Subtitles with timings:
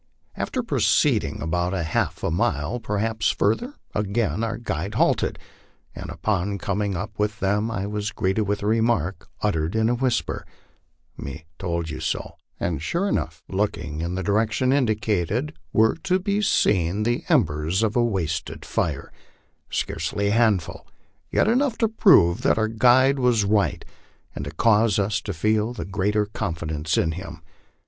[0.35, 5.37] After proceeding about half a mile, perhaps further, again our guides halted,
[5.93, 9.93] and upon coming up with them I was greeted with the remark, uttered in a
[9.93, 10.43] whisper,
[11.17, 16.41] "Me told you so;" and sure enough, looking in the direction indicated, were to be
[16.41, 19.13] seen the em bers of a wasted fire,
[19.69, 20.87] scarcely a handful,
[21.29, 23.85] yet enough to prove that our guide was right,
[24.33, 27.43] and to cause us to feel the greater confidence in him.